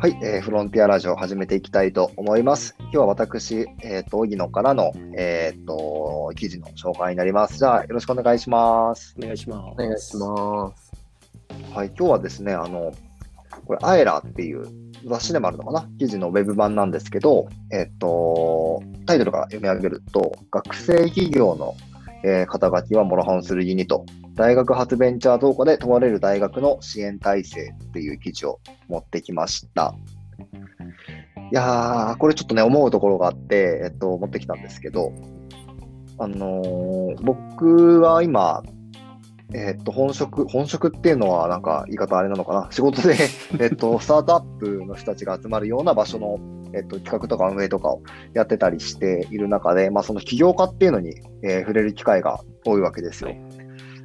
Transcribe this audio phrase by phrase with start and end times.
[0.00, 2.74] はい、えーフロンティアラジオを始めていきたいと思います。
[2.78, 7.58] 今日は私、えっ、と、荻野からの、えっ、と、記事の紹介になります。
[7.58, 9.14] じゃあ、よろしくお願いします。
[9.18, 9.60] お願いします。
[9.60, 10.92] お願いします。
[11.74, 12.94] はい、今日はですね、あの、
[13.66, 14.64] これ、アエラーっていう
[15.04, 15.86] 雑誌でもあるのかな？
[15.98, 21.74] 記事のウェブ版なんですけど、えっ、と、タイトルから読み上げると、学生企業の、
[22.24, 24.06] えー肩書きはモロハンするユニと、
[24.40, 29.94] 大学発ベンチャー動画で問われる大学の支援体制っていう記事を持ってきました。
[31.52, 35.12] いやー、これちょっとね、思うところがあって、えっと、持ってきたんですけど、
[36.18, 38.62] あのー僕は今、
[39.52, 42.68] えっと、本職、本職っていうのはなんか言い方あれなのかな？
[42.70, 43.16] 仕事で、
[43.60, 46.38] えっと、スタートアップの人たちが集まるような場所の、
[46.72, 48.00] えっと、企画とか運営とかを
[48.32, 51.10] やってたりしている中で、まあ、その起業家っていうのに、
[51.42, 53.34] えー触れる機会が多いわけですよ。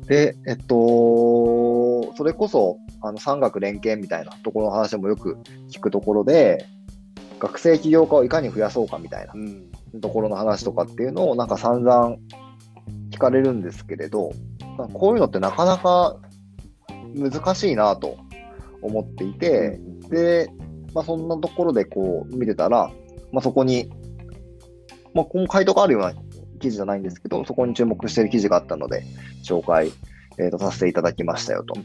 [0.07, 5.37] で、えっと、それこそ、あの、産学連携みたいなところの話もよく
[5.71, 6.65] 聞くところで、
[7.39, 9.71] 学生起業家をいかに増やそうかみたいなうん。
[10.01, 12.17] ところの話とかっていうのをなんか散々
[13.11, 14.31] 聞かれるんですけれど、
[14.93, 16.17] こういうのってなかなか
[17.15, 18.17] 難しいなと
[18.81, 20.49] 思っていて、で、
[20.93, 22.91] まあそんなところでこう見てたら、
[23.31, 23.89] まあそこに、
[25.13, 26.13] まあこの回答があるような
[26.59, 29.03] 記事じゃないんですけど、そこに注目している記事があったので、
[29.43, 29.91] 紹介、
[30.37, 31.75] えーとさせていただきましたよと。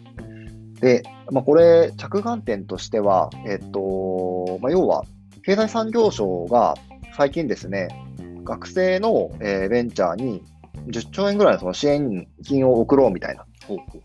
[0.80, 5.04] で、まあこれ、着眼点としては、えっ、と、まあ要は、
[5.44, 6.74] 経済産業省が
[7.16, 7.88] 最近ですね、
[8.44, 10.42] 学生の、えーベンチャーに
[10.88, 13.44] 10兆円ぐらいのその支援金を送ろうみたいな。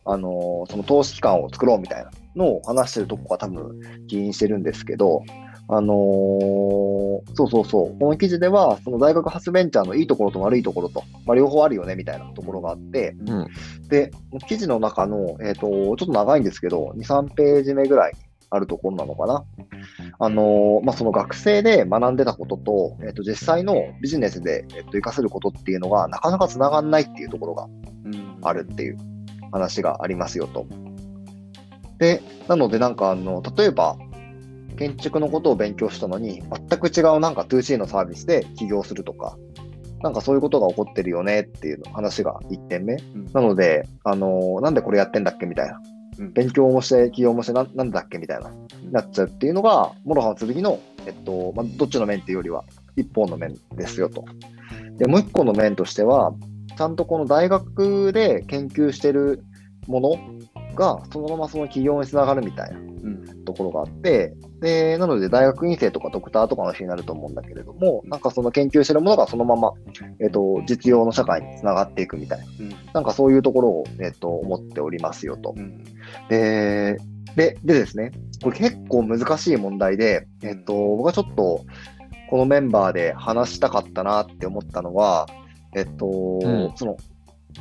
[0.05, 5.23] あのーその投資機関を作ろうみたいなのを話してるとこが多分起因してるんですけど、
[5.67, 6.95] あのー
[7.33, 13.47] そうそうそう、この記事では、その大学発ベンチャーのいいところと悪いところと、まあ、両方あるよねみたいなところがあって、うん。
[13.89, 14.11] で、
[14.47, 18.13] 記事の中の、えっ、と、ちょっと長いんですけど、2、3ページ目ぐらい
[18.49, 19.43] あるところなのかな。
[20.19, 28.97] あのーまあ、その学生で学んでたことと、えっ、と、実際のビジネスで、えっ、と、活かせることっていうのが、なかなか繋がんないっていうところがうんあるっていう
[29.51, 30.67] 話がありますよと。
[31.97, 33.97] で、なのでなんかあの、例えば、
[34.75, 39.37] 建築のことを勉強したのに、全く違うなんか 2C のサービスで起業するとか、
[40.01, 42.93] なんかそういうことが起こってるよねっていう話が1点目。
[42.93, 45.81] うんなので、あのなんでこれやってんだっけみたいな。
[46.19, 48.49] うん勉強もして、起業もしてな、なんだっけみたいな、
[48.91, 52.63] なっちゃうっていうのが、諸刃の剣の、えっと、まあ、どっちの面っていうよりは、
[52.95, 54.23] 一方の面ですよと。
[54.97, 56.33] で、もう一個の面としては、
[56.77, 59.43] ちゃんとこの大学で研究してる
[59.87, 60.15] もの
[60.75, 63.45] が、そのままその起業につながるみたいなうん。
[63.45, 64.33] ところがあって、
[64.65, 69.73] で、なので大学院生とかドクターとかの人になると思うんだけれども、なんかその研究してるものがそのまま、
[70.19, 72.75] えっと、実用の社会につながっていくみたいな、うん。
[72.91, 75.53] なんかそういうところを、えっと、思っておりますよと。
[75.55, 75.83] うん。
[76.29, 76.97] で、
[77.35, 78.11] で、でですね、
[78.41, 81.63] これ結構難しい問題で、えっと、僕はちょっと、
[82.31, 85.27] このメンバーで話したかったなって思ったのは、
[85.75, 86.97] えっと、んその、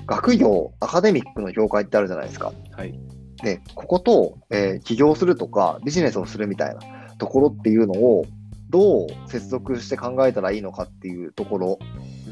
[0.06, 2.50] 学業、アカデミックの業界ってあるじゃないですか。
[2.72, 2.98] はい。
[3.42, 6.80] で、ここと、えー起業するとか、ビジネスをするみたいな
[7.18, 8.26] ところっていうのを、
[8.70, 11.78] どう接続して考えたらいいのかっていうところ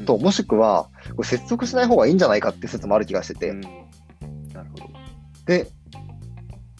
[0.05, 3.61] と、もしくは、これ接続しない方がいいんじゃないかって説もある気がしてて、うん。
[3.61, 3.69] な
[4.63, 4.89] るほど。
[5.45, 5.67] で、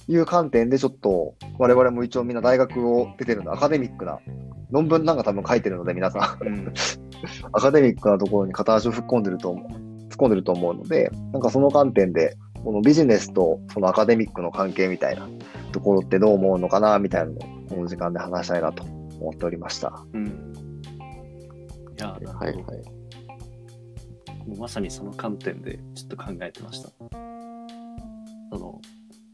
[0.07, 4.19] いう観点でちょっと、我々も一応みんな大学を出てるの、アカデミックな、
[4.71, 6.73] 論文なんか多分書いてるので皆さん、うん。
[7.53, 15.27] アカデミックなところに片足を突っ込んでると思う、突っ込んでると思うので、なんかその観点で、このビジネスとそのアカデミックの関係みたいな
[15.71, 20.05] ところってどう思うのかな、みたいなのを、この時間で話したいなと思っておりました。
[20.13, 20.27] うん。
[20.27, 22.07] いや。
[22.09, 22.55] はいはい。
[24.47, 26.89] もうまさにその観点でちょっと考えてました。
[26.89, 28.81] その、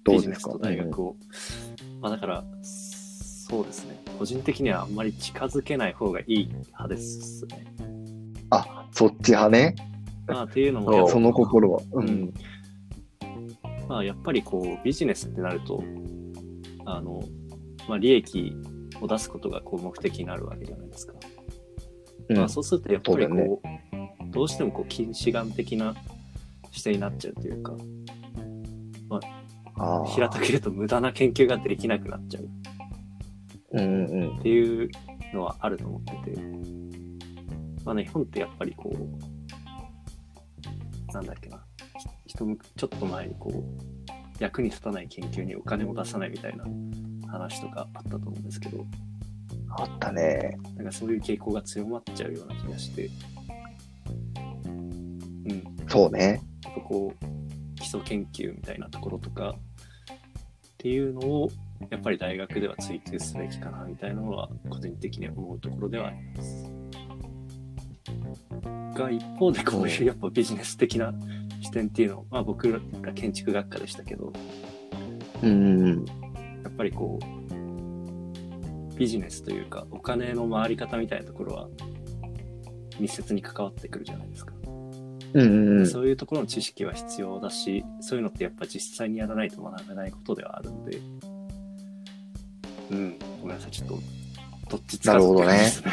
[0.04, 0.22] どうですか？
[0.22, 1.16] ビジネスと大学を。
[2.02, 4.00] まあだから、そうですね。
[4.18, 7.66] 個人的にはあんまり近づけない方がいい派ですね。
[8.50, 9.76] あ、そっち派ね。
[10.28, 11.82] まあっていうのもその心は。
[11.94, 12.34] ううんん。
[13.90, 15.84] まあやっぱりこうビジネスってなると、
[16.86, 17.22] あの、
[17.88, 18.54] まあ利益
[19.02, 21.16] を出すことがこう目的になるわけじゃないですか。
[22.30, 22.38] うん。
[22.38, 25.96] まあそうするとやっぱりこう、そうどうしてもこう近視眼的な
[26.72, 27.74] 視点になっちゃうというか、
[29.76, 30.06] あー。
[30.06, 32.44] 平たく言うと無駄な研究ができなくなっちゃう。
[32.44, 34.90] っていう
[35.34, 36.42] のはあると思ってて、
[37.86, 38.98] まあね、日本ってやっぱりこう、
[41.12, 41.64] なんだっけな、
[42.36, 46.64] ちょっと前にこう、役に立たない研究にお金を出さないみたいな
[47.30, 48.86] 話とかあったと思うんですけど、
[49.78, 50.58] あったね。
[50.76, 53.10] なんかそういう傾向が強まっちゃうような気がして、
[54.66, 56.42] うん、そうね。
[56.64, 57.26] やっぱこう、
[57.76, 59.58] 基礎研究みたいなところとかっ
[60.78, 61.50] ていうのを
[61.90, 66.72] やっぱり大学では追求すべきかなみたいなのは個人的に思うところではあります。
[68.94, 71.14] が一方でこういうやっぱビジネス的な
[71.70, 72.80] 視点っていうのを、まあ僕ら
[73.14, 74.34] 建築学科でしたけど、
[75.44, 76.06] うんうん
[76.64, 81.70] やっぱりこう、ビジネスというか、お金の回り方みたいなところは、
[83.00, 84.54] 密接に関わってくるじゃないですか。
[84.66, 85.88] うんうんうん。
[85.88, 91.00] そういうところの知識は必要だし、そういうのってやっぱ実際にやらないと学べないことではあるんで、
[92.90, 94.00] うん、ごめんなさい、ちょっと、
[94.72, 95.92] どっちつかずって感じですね。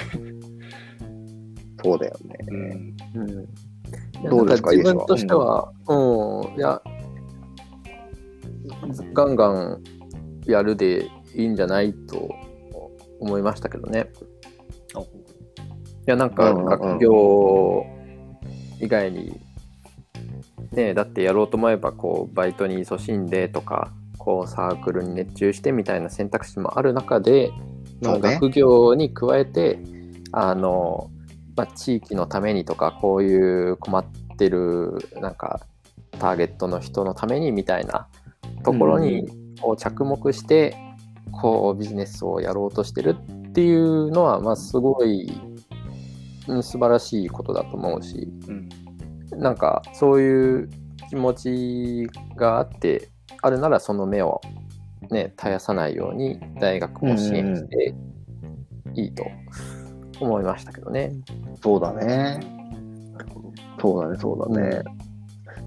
[1.84, 2.36] そうだよね。
[2.48, 2.96] うん。
[3.14, 3.48] うん
[4.30, 6.80] どうですか自分としては、うん、いや、
[9.12, 9.82] ガンガン
[10.46, 12.30] やるでいいんじゃないと
[13.20, 14.10] 思いましたけどね。
[14.94, 15.04] あい
[16.06, 17.84] や、なんか学業
[18.80, 19.40] 以外に、
[20.72, 27.50] ね、だってやろうと思えば、こう、バイトに勤しんでとか、こう、サークルに熱中してみたいな選択肢もある中で、
[28.02, 29.78] 学業に加えて、
[30.32, 31.10] あの、
[31.56, 34.04] まあ、地域のためにとか、こういう困っ
[34.38, 35.60] てる、なんか、
[36.18, 38.08] ターゲットの人のためにみたいな
[38.64, 39.26] ところに
[39.60, 40.76] こう着目して、
[41.32, 43.16] こうビジネスをやろうとしてる
[43.50, 45.30] っていうのは、まあ、すごい、
[46.48, 48.68] うん、素晴らしいことだと思うし、うん。
[49.38, 50.70] なんかそういう
[51.10, 53.10] 気持ちがあって、
[53.42, 54.40] あるならその目を、
[55.10, 57.94] ね、絶やさないように大学も支援して
[58.94, 59.24] いいと
[60.20, 61.12] 思いましたけどね。
[61.62, 62.40] そうだね。
[63.80, 64.82] そうだね、そうだね。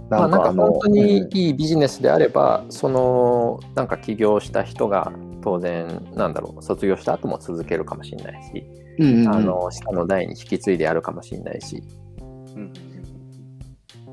[0.10, 5.12] まあ、なんかの本当にうんいいビジネスであれば、そのなんか起業した人が
[5.42, 8.64] 当然なんだろう卒業した後も続けるかもしれないし、
[9.00, 11.82] うんうんうんあの下の代に引き継いでやるかもしれないし
[12.56, 12.74] うん。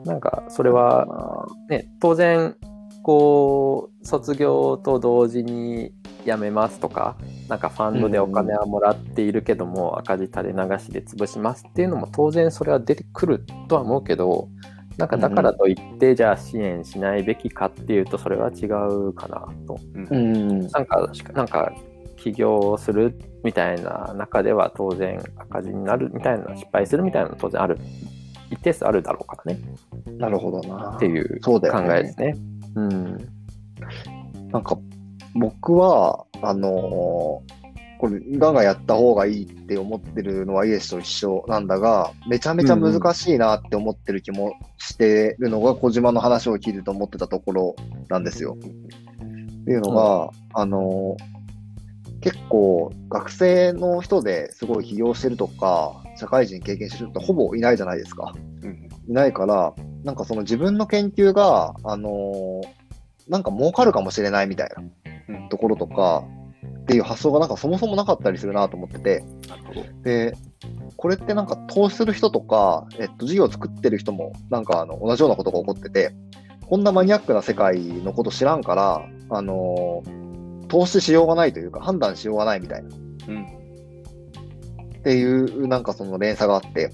[0.04, 2.54] なんかそれは、ね、当然
[3.02, 5.92] こう卒業と同時に
[6.24, 7.16] 辞めますとか
[7.48, 14.48] なんかファンドでお金はもらっているけども、赤字垂れ流しで潰しますっていうのも当然それは出てくるとは思うけど
[14.96, 19.78] なんかだからといって、じゃあ支援しないべきかっていうとそれは違うかなと。
[19.94, 20.60] うん。
[20.68, 21.72] なんか、なんか、
[22.16, 23.14] 起業する
[23.44, 27.78] みたいな中では当然赤字になるみたいな、失敗するみたいなの当然ある。
[28.50, 29.60] 一定数あるだろうからね。
[30.16, 30.96] なるほどな。
[30.96, 32.34] っていう考えですね。
[32.76, 33.18] うん。
[34.50, 34.78] なんか、
[35.34, 37.66] 僕は、あのー
[37.98, 47.76] これ、ガンガンやった方がいいって思ってるのはイエスと一緒なんだが、めちゃめちゃ難しいなって思ってる気もしてるのが、小島の話を聞いてて思ってたところ
[48.08, 48.56] なんですよ。
[48.56, 51.36] っていうのが、あのー
[52.22, 58.34] 結構学生の人ですごい起業してるとか、社会人経験してる人ってほぼいないじゃないですか。
[58.62, 58.88] うん。
[59.08, 62.62] いないから、なんかその自分の研究が、あのー
[63.28, 64.92] なんか儲かるかもしれないみたいなうん。
[65.50, 66.24] ところとか、
[66.82, 69.24] っていう発想がなんかそもそもなかったりするなと思ってて。
[70.02, 70.34] で、
[70.96, 76.14] これってなんか投資する人とか、えっと、事業を作ってる人も、なんかあの、同じようなことが起こってて、
[76.68, 80.26] こんなマニアックな世界のこと知らんから、あのー
[80.68, 82.92] 投資しようがないというか、判断しようがないみたいな、っ
[83.28, 83.46] うん。
[85.04, 86.90] ていう、なんかその連鎖があって、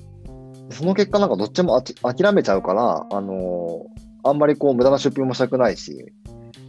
[0.70, 6.12] その結果なんかどっちもあち諦めちゃうから、あのーあんまりこう無駄な出費もしたくないし、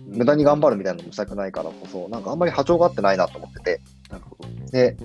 [0.07, 4.71] 無駄に頑張るみたいなのもしたくないからこそ、なんかあんまり波長が合ってないなと思ってて、なるほど。
[4.71, 4.97] で、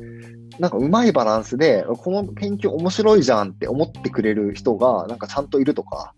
[0.59, 6.14] なんかうまいバランスで、この研究面白いじゃんって思ってくれる人が、なんかちゃんといるとか、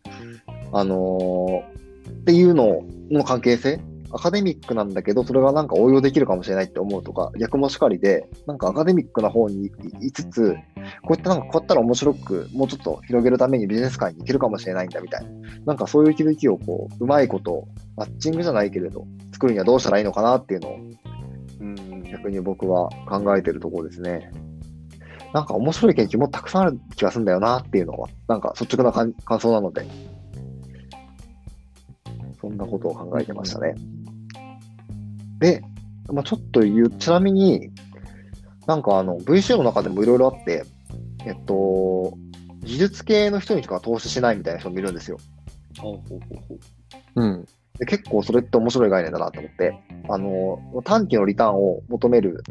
[0.73, 3.81] あのーっていうのの関係性
[4.13, 10.55] アカデミックなんだけど、それがなんか応用できるかもしれないって思うとか、逆もしかりで、なんかアカデミックな方にいつつ、
[11.03, 15.31] こうやってなんかこうやったら面白く、もうちょっと広げるためにビジネス界に行けるかもしれないんだみたいな。
[15.67, 20.77] なんかそういう気づきをこう、うまいこと、マッチングじゃないけれど、作るにはどうしたらいいのかなっていうのを
[21.61, 22.03] うん。
[22.11, 24.31] 逆に僕は考えてるところですね。
[25.33, 29.87] なんか面白い研究もたくさんある気がするんだよなっていうのは、なんか率直な感感想なので、
[32.41, 33.75] そんなことを考えてましたね。
[35.41, 35.63] で、
[36.13, 37.71] まあ、ちょっと言う、ちなみに、
[38.67, 40.65] なんかあの、VC の中でもいろいろあって、
[41.27, 42.17] えっと、
[42.63, 45.19] 技術系の人にしか投資しないみたいな人もいるんですよ。
[45.79, 47.23] ほうほうほう。
[47.23, 47.47] うん。
[47.79, 49.75] で結構それって面白い概念だなと思って、
[50.09, 52.43] あの、短期のリターンを求める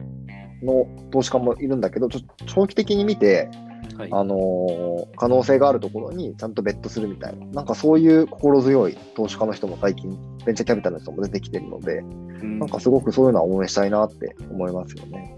[0.64, 3.50] の投資家もいるんだけど、ちょ長期的に見て、
[3.98, 4.10] はい。
[4.12, 4.80] あのー
[5.16, 15.36] 可能性があるところにちゃんとベットするみたいな、なんかそういう心強い投資家の人も最近、ベンチャーキャピタルの人も出てきてるので、うんなんかすごくそういうのは応援したいなって思いますよね。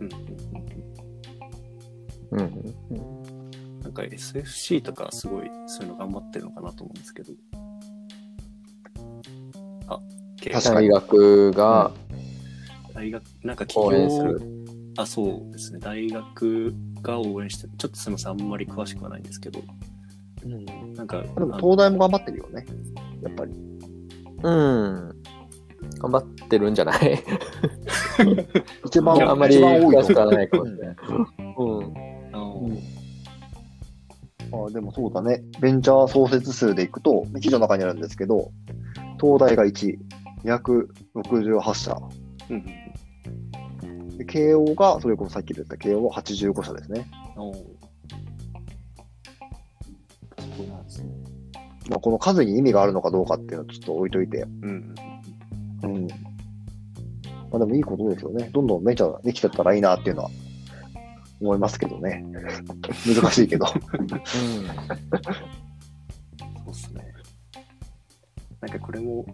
[0.00, 0.28] うん
[2.30, 3.80] うんうんうん。
[3.80, 7.32] なんか SFC とかすごいそういうの頑張ってるのかなと思うんですけど。
[9.86, 10.00] あ、
[10.52, 11.90] 確かに大学が、
[12.94, 14.40] 大学、なんか企応援す業る。
[14.98, 15.78] あ、そうですね。
[15.78, 19.60] 大学が応援して、ちょっとすみません、あんまり詳しくはないんですけど、
[20.44, 20.94] うん。
[20.94, 22.66] なんか、でもあ東大も頑張ってるよね。
[23.22, 23.52] やっぱり。
[23.52, 25.12] うん。
[26.00, 27.24] 頑張ってるんじゃない？
[28.84, 30.96] 一番、あんまり詳しくはとないかもしれない。
[30.96, 31.94] うん。
[32.34, 32.78] あのうん
[34.50, 35.42] あでもそうだね。
[35.60, 38.50] ベンチャー創設数でいくと、記事の中にあるんですけど、
[39.20, 39.98] 東大が1位、
[40.44, 41.96] 268社。
[42.50, 42.64] うん
[44.18, 47.08] で慶応が、それこそさっき言った慶応は85社ですね。
[47.36, 47.42] うん。
[47.42, 47.56] おー
[50.56, 51.08] そうなんですね。
[51.88, 54.38] まあ、この数に意味があるのかどうかっていうのはちょっと置いといて。
[54.40, 54.94] うん。
[55.84, 56.08] うん。
[56.08, 58.50] まあでもいいことですよね。
[58.52, 60.30] どんどんベンチャーができてったらいいなっていうのは
[61.40, 62.24] 思いますけどね。
[63.06, 63.66] 難しいけど。
[63.66, 63.78] そう
[66.70, 67.12] っすね。
[68.60, 69.24] なんかこれも、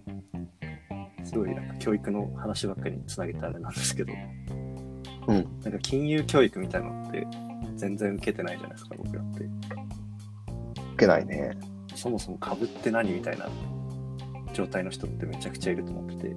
[1.24, 4.12] すごいなんか教育の話ばっかりにつなげてあれなんですけど、
[5.26, 5.60] うん。
[5.62, 7.26] なんか金融教育みたいなのって
[7.76, 9.44] 全然受けてないじゃないですか、僕らって。
[9.44, 9.48] い
[10.98, 11.56] けないね。
[11.94, 13.48] そもそも株って何みたいな
[14.52, 16.36] 状態の人ってめちゃくちゃいると思ってて、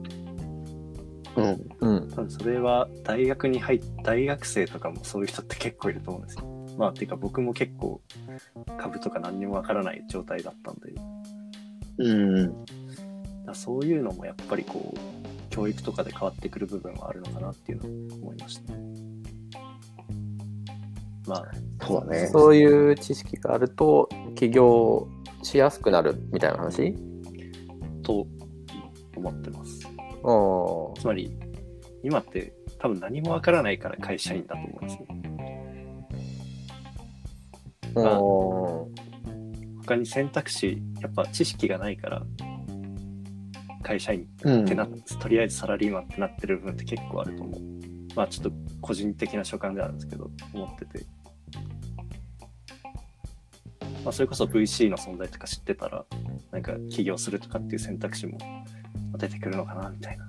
[1.38, 1.70] うん。
[1.79, 2.10] うん。
[2.10, 6.58] 多分それは大学に入っ大学生とかもそういう人って結構いると思うんですよ。
[6.77, 8.01] まあ、ていうか僕も結構
[8.77, 10.94] 株とか何にもわからない状態だったんで、
[12.00, 12.13] う
[12.44, 12.65] ん。
[13.46, 18.80] だそういうのもやっぱりこう教育とかで変わってくる部分はあるのかなっていうのを思いましたね。
[21.27, 21.51] まあ、
[21.86, 22.27] そうだね。
[22.27, 25.08] そういう知識があると、起業
[25.44, 26.96] しやすくなるみたいな話？
[28.01, 28.25] と
[29.16, 29.88] 思ってます。
[30.24, 31.38] おつまり
[32.04, 35.08] 今って多分何もわからないから会社員だと思うんですね。
[37.96, 38.88] お
[39.82, 42.24] 他に選択肢やっぱ知識がないから
[43.88, 47.62] 会社員うんってなっとりあえずサラリーマンってなってる部分って結構あると思う。
[48.15, 48.51] まあちょっと
[48.82, 51.06] 個人的な所感であるんですけど、思ってて。
[54.03, 56.06] まあそれこそ VC の存在とか知ってたら、
[56.51, 58.38] なんか起業するとかっていう選択肢も
[59.17, 60.27] 出てくるのかなみたいな。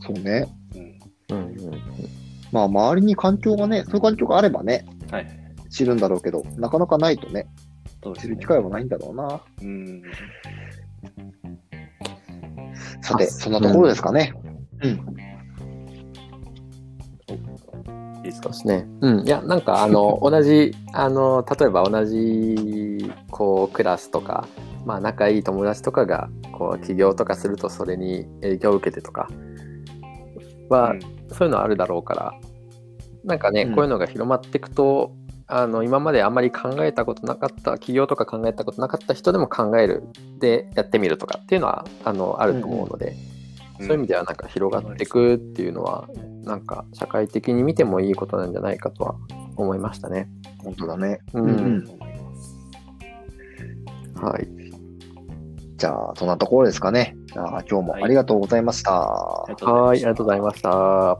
[0.00, 0.46] そうね。
[0.74, 1.36] うん。
[1.36, 1.80] うんうん
[2.52, 5.26] まあ、周りに環境がね、そういう環境があればね、はい。
[5.70, 7.46] 知るんだろうけど、なかなかないとね、
[8.02, 8.46] そうですね知る機。
[8.46, 9.40] 会はないんだろうな。
[9.62, 10.02] うん。
[13.12, 14.32] さて、あそんなところですかね。
[14.82, 14.90] うん。
[18.18, 18.48] いいですか？
[18.48, 18.86] ですね。
[19.00, 19.26] うん。
[19.26, 24.46] いや、なんか、あの、 同じ、あの、例えば同じ、こう、クラスとか、
[24.84, 29.28] まあ、仲いい友達とかが、こう、起業とかすると、それに影響を受けてとか
[30.68, 31.00] は、うん
[31.32, 32.32] そういうのあるだろうから、
[33.22, 35.12] なんかね、うんこういうのが広まっていくと、
[35.50, 40.04] あの、今まであんまり考えたことなかった、起業とか考えたことなかった人でも考える、
[40.38, 43.16] で、やってみるとかっていうのは、あの、あると思うので、
[43.78, 46.08] そういう意味ではなんか広がっていくっていうのは、
[46.44, 49.16] なんか社会的に見てもいいことなんじゃないかとは
[49.56, 50.28] 思いましたね。
[50.58, 51.18] 本当だね。
[51.34, 51.40] う。
[51.40, 52.56] うんん思います
[54.22, 54.48] はい。
[55.76, 57.16] じゃあ、そんなところですかね。
[57.26, 58.92] じゃあ、今日もありがとうございました。
[58.92, 61.18] はい、ありがとうございました。